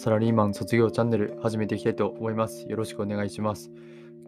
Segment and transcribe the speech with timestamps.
[0.00, 2.66] サラリーマン卒業チャンネル始めていきたいと思います。
[2.66, 3.70] よろしくお願いします。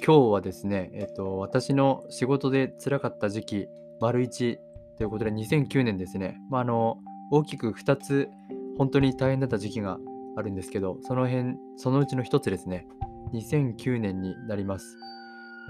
[0.04, 4.58] 今日はですね、えっと、私の仕事で辛かった時期、丸1
[4.98, 6.98] ということで2009年ですね、まあ、あの
[7.30, 8.28] 大きく2つ
[8.76, 9.98] 本当に大変だった時期が
[10.36, 12.86] あるんですけど、その辺、そのうちの1つですね、
[13.32, 14.98] 2009年になります。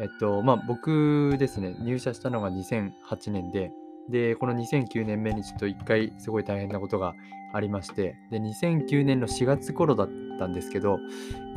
[0.01, 3.71] えっと、まあ僕ですね、入社したのが2008年で、
[4.09, 7.15] で、この2009年目にちょっと一回すごい大変なことが
[7.53, 10.09] ありまして、で、2009年の4月頃だっ
[10.39, 10.99] たんですけど、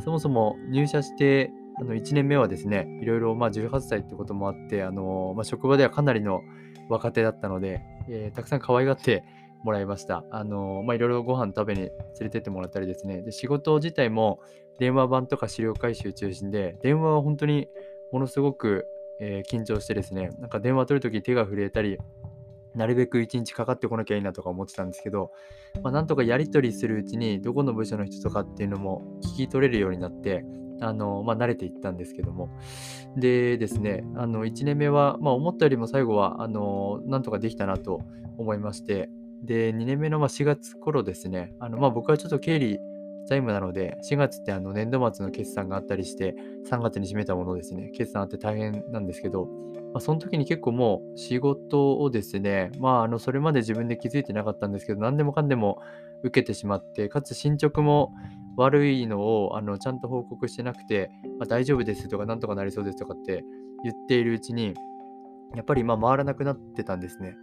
[0.04, 6.40] そもそも入社してあの1年目はですね、いろいろまあ18歳ってこともあって、あのまあ、職場ではかなりの
[6.88, 9.24] 若手だったので、えー、たくさん可愛がって
[9.62, 10.24] もらいました。
[10.30, 11.90] あのまあ、いろいろご飯食べに連
[12.20, 14.40] れてってもらったりですね、で仕事自体も
[14.78, 17.68] 電話版とか資料回収中心で、電話は本当に
[18.10, 18.86] ものすごく、
[19.20, 21.98] えー、緊張してですね、なんか電話取るとき手が震えたり、
[22.76, 25.32] なるべく1日かかってこなきゃいいなとか思ってたんですけど、
[25.82, 30.44] まあ、なんとかやり取りするうちにどこの部署の人とかっていうのも聞き取れるようになって
[30.80, 32.48] あの、まあ、慣れていったんですけども。
[33.16, 38.02] でですねあの1年目は、まあ、思ったよりも最後はあのなんとかできたなと
[38.38, 39.10] 思いまして。
[39.42, 42.80] で2年目のま4月頃ですねあの、まあ、僕はちょっと経理
[43.26, 46.36] 財務なので、4月ってあの年度末の決算があったりして、
[46.70, 49.48] 3月に締めたものですね、決算あって大変なんですけど、
[49.96, 55.80] まあ、その時に結構もう仕事をですね、まあ、あのそれまで自分で気づいてなかったんですけど、何でもかんでも
[56.22, 58.12] 受けてしまって、かつ進捗も
[58.58, 63.42] 悪いのをあのちゃんと報告してなくて、まあ、大丈夫ですとか、なんとかなりそうですとかって
[63.84, 64.74] 言っているうちに、
[65.54, 67.34] やっぱりまあ回らなくなってたんですね。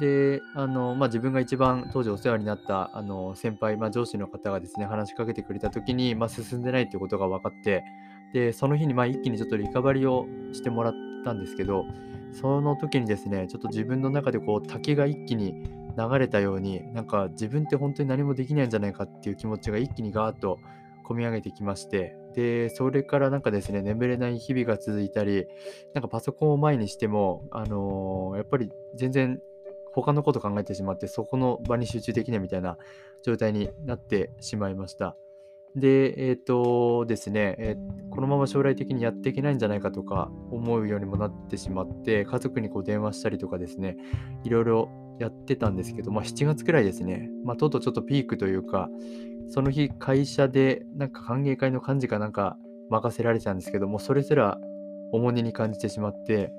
[0.00, 7.84] で、あの、まあ、自分が一番当時お世話になったあの先輩、まあ、上司の方がですね、話しかけてくれた時に、まあ、進んでないってことが分かって、
[8.36, 11.86] で、その日にまあ一気にちょっとリカバリーをしてもらったんですけど、
[12.32, 15.64] その時にですね、ちょっと自分の中でこう滝が一気に
[15.96, 20.58] 流れたように、なんか自分って本当に何もできないんじゃないかっていう気持ちが一気にガーッと
[21.08, 25.46] 込み上げてきまして、で、それからなんかですね、眠れない日々が続いたり、
[25.94, 29.40] なんかパソコンを前にしても、あのー、やっぱり全然
[29.94, 32.76] 他のこと考えてしまって、そこの場に集中できないみたいな
[33.22, 35.16] 状態になってしまいました。
[35.76, 43.96] で、えっ、ー、とですね、えー、このまま将来的にやっていけないんじゃないかとか思うようにもなってしまって、家族にこう電話したりとかですね、
[44.42, 44.88] いろいろ
[45.18, 48.88] やってたんですけど、まあ、7月くらいですね、まあ、とうとうちょっとピークというか、
[49.50, 52.56] その日会社でなんか歓迎会の幹事かなんか
[52.90, 54.58] 任せられてたんですけども、それすら
[55.12, 56.52] 重荷に感じてしまって、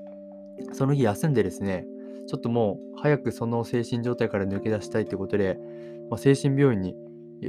[0.72, 1.86] その日休んでですね、
[2.28, 5.58] ちょっともう早くその精神状態から抜け出したいということで、
[6.10, 6.94] まあ、精神病院に、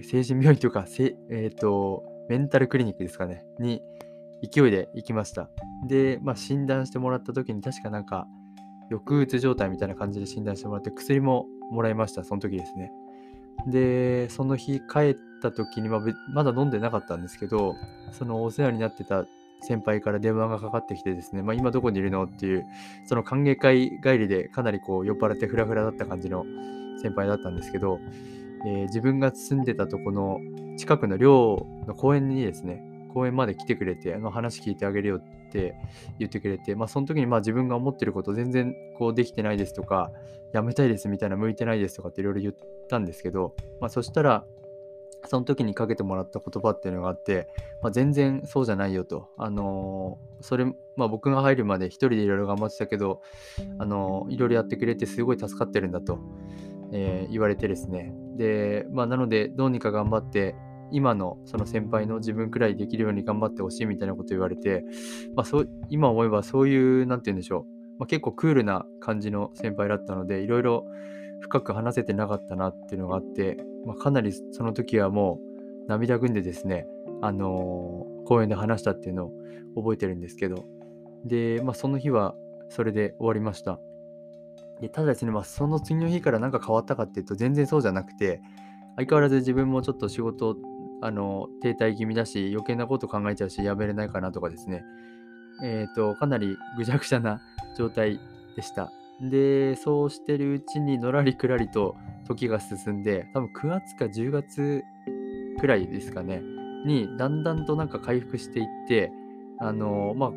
[0.04, 3.82] 精神病院というか、えっ、ー、と、メンタルクリニックですかね、に
[4.42, 5.50] 勢いで行きました。
[5.88, 8.28] で、まあ、診断してもらった時に確かなんか、
[8.90, 12.92] 抑うつ状態みたいな感じで診断してもらって、薬ももらいました、その時ですね。
[13.68, 16.02] で、その日帰った時に、まあ、
[16.34, 17.76] まだ飲んでなかったんですけど、
[18.12, 19.26] そのお世話になってた
[19.62, 22.66] 先輩から電話がかかってきてですね、まあ、今どこにいるのっていう、
[23.06, 26.46] その歓迎会帰りでかなりこう酔っ払ってフラフラだった感じの
[27.02, 28.00] 先輩だったんですけど、
[28.66, 30.40] えー、自分が住んでたとこの
[30.78, 32.84] 近くの寮の公園にですね、
[33.14, 35.76] 公園まで来てくれて、あの話聞いてあげるよって
[36.20, 40.12] 言ってくれて、まあその時にまあ自分が思ってること全然こうできてないですとか、
[40.54, 42.56] やめたいですみたいな、向いてないですとかっていろいろ言っ
[42.90, 44.46] たんですけど、まあそしたら、
[45.28, 47.50] その時にかけてもらった言葉っていうのがあって、
[47.82, 49.28] まあ、全然そうじゃないよと。
[49.38, 50.66] あのー、それ、
[50.96, 53.22] まあ、僕が入るまで一人でいろいろ頑張ってたけど、
[53.80, 56.20] あの、いろいろやってくれてすごい助かってるんだと、
[56.92, 58.14] えー、言われてですね。
[58.38, 60.56] で、まあ、なので、どうにか頑張って、
[60.92, 64.84] 今のその先輩の自分くらいできるように頑張ってほしいみたいなこと言われて、
[65.36, 70.86] まあ、そう今思えばそういう、なんて言うんでしょう、まあ、結構クールな感じの先輩だったので、いろいろ
[71.42, 75.40] 深く話せてなかったなっていうのがあって、まあ、かなりその時はも
[75.86, 76.88] う涙ぐんでですね、
[77.22, 79.32] あのー、公園で話したっていうのを
[79.76, 80.66] 覚えてるんですけど、
[81.26, 82.36] で、まあ、その日は
[82.70, 83.80] それで終わりました。
[84.82, 88.42] でただですね、まあ、その次の日から何か変わったかっていうと全然そうじゃなくて、
[88.96, 90.58] 相変わらず自分もちょっと仕事、
[91.02, 94.84] あの、停滞気味だし、余計なこと考えちゃうし、やめれないかなとかですね、
[95.64, 97.42] えっ、ー、と、かなりぐちゃぐちゃな
[97.78, 98.20] 状態
[98.56, 98.92] でした。
[99.22, 104.84] で、そうしてるうちにのらりくらりと時が進んで、多分9月か10月
[105.60, 106.42] くらいですかね、
[106.86, 109.12] にだんだんとなんか回復していって、
[109.60, 110.32] あのまあ、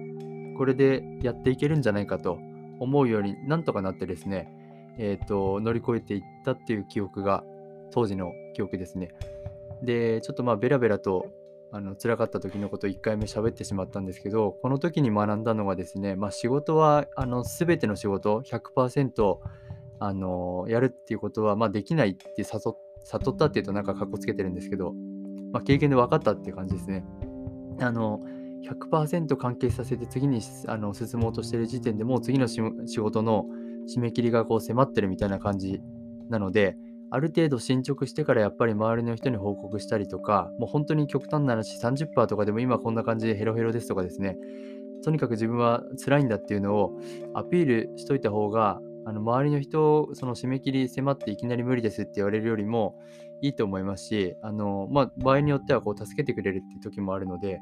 [0.58, 2.38] これでやっていけるんじゃないかと
[2.82, 4.48] 思うようになんとかなってですね、
[4.98, 7.44] え、ー、と、乗り越えていったっていう記憶が、
[7.92, 9.10] 当時の記憶ですね。
[9.82, 11.26] で、ちょっとまあベラベラと
[11.70, 19.38] あの辛かった時のことを1回目喋ってしまったんですけど、この時に学んだのがですね、まあ、仕事はあの全ての仕事100%
[19.98, 24.92] あのやるっていうことは、まあ、できないって悟悟ったっていうとなんかかっこつけてるんですけど、
[25.52, 27.04] まあ、経験で分かったっていう感じですね。
[27.80, 28.20] あの
[28.62, 32.60] 100%関係させて次にあの進もうとしてる時点でもう次の仕
[33.00, 33.46] 事の
[33.94, 35.80] 締め切りがこう迫ってるみたいな感じ
[36.28, 36.76] なので
[37.10, 44.36] ある程度進捗してからやっぱり周りの人に報告したりとかもう本当に極端な話30%とかでも今こんな感じでヘロヘロですとかですね。
[45.04, 46.98] とにかく自分は辛いんだっていうのを
[47.34, 52.94] アピールしといた方があの周りの人その締め切り迫っていきなり無理ですって言われるよりも
[53.42, 57.60] いいと思いますしあの、まあ、場合によってはこう助けてくれるって時もあるので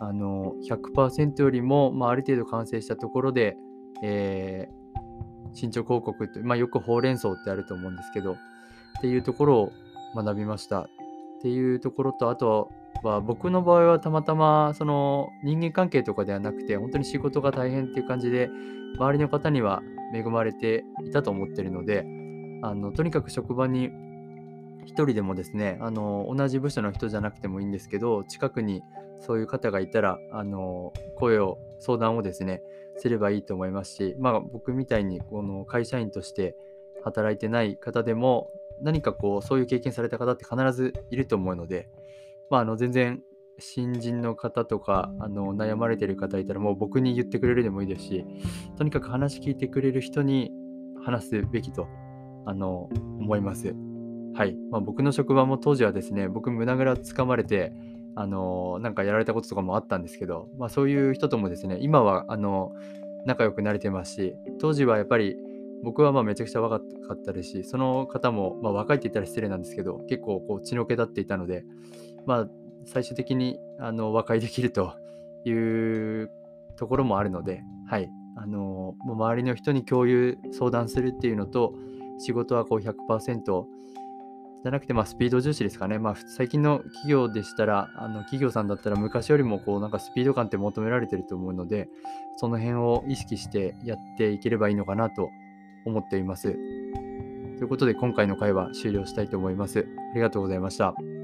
[0.00, 3.56] あの100%よりも、まあ、ある程度完成したところで、
[4.02, 8.36] えー、進捗報告って、まあ、よくほうれん草ってあると思うんですけどっ
[9.00, 9.72] ていうところを
[10.14, 10.80] 学びました。
[10.82, 10.88] っ
[11.42, 12.70] ていうところとあと
[13.02, 18.48] は僕の場合はたまたまその人間関係とかではなくて本当に仕事が大変っていう感じで
[18.98, 19.82] 周りの方には
[20.14, 22.06] 恵まれていたと思ってるので
[22.62, 23.90] あのとにかく職場に
[24.86, 28.82] 1人でもですねあの同じ部署の人じゃなくてもいいんですけど近くに
[29.20, 32.62] そういう方がいたらあの声を相談をですね
[32.96, 36.56] すればいいと思いますし、まあ、僕みたいにこの会社員として
[37.04, 38.50] 働いてない方でも
[38.80, 41.88] 何かこうそういう経験された方って必ずいると思うので、
[42.50, 43.22] まあ、あの全然
[43.58, 48.24] 新人の方とかあの悩まれてる方いたらもう僕に言ってくれるでもいいですし
[48.76, 50.52] とにかく話聞いてくれる人に
[51.04, 51.86] 話すべきと
[52.44, 52.88] あの
[53.18, 53.85] 思います。
[54.36, 57.72] はい、まあ、僕の職場も当時はですね僕胸ぐらつかまれて
[58.14, 62.72] あのなんかやられたこととかもあったんですけど、まあ、そういう人ともですね今はあの
[63.24, 65.36] 仲良くなれてますし当時はやっぱり
[65.82, 71.64] 僕はまあめちゃくちゃ若かったですしその方も、まあ、若いって言ったら失礼なんですけど結構こう血の気立っていたので、
[72.26, 72.48] まあ、
[72.84, 74.94] 最終的にあの和解できると
[75.46, 76.30] いう
[76.76, 81.72] ところもあるので、はい、あのもう周りの人に共有相談するっていうのと
[82.18, 83.64] 仕事はこう100%
[84.62, 85.98] じゃなくて、まあ、スピード重視ですかね。
[85.98, 91.88] まあ、最近の企業でしたら、あの企業さんだったら昔よりもこうなんかスピード感って求められてると思うので、
[92.36, 95.28] その辺を意識してやっていければいいのかなと
[95.84, 96.52] 思っています。
[96.52, 99.86] ということで、今回の回は終了したいと思います。
[100.12, 101.15] ありがとうございました。